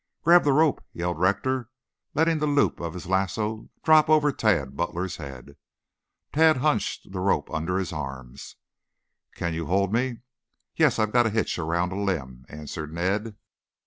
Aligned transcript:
"Grab 0.23 0.43
the 0.43 0.51
rope!" 0.51 0.83
yelled 0.93 1.19
Rector, 1.19 1.69
letting 2.15 2.39
the 2.39 2.47
loop 2.47 2.79
of 2.79 2.95
his 2.95 3.05
lasso 3.05 3.69
drop 3.83 4.09
over 4.09 4.31
Tad 4.31 4.75
Butler's 4.75 5.17
head. 5.17 5.57
Tad 6.33 6.57
hunched 6.57 7.11
the 7.11 7.19
rope 7.19 7.51
under 7.51 7.77
his 7.77 7.93
arms. 7.93 8.55
"Can 9.35 9.53
you 9.53 9.67
hold 9.67 9.93
me?" 9.93 10.21
"Yes, 10.75 10.97
I've 10.97 11.13
got 11.13 11.27
a 11.27 11.29
hitch 11.29 11.59
around 11.59 11.91
a 11.91 12.01
limb," 12.01 12.45
answered 12.49 12.91
Ned. 12.91 13.35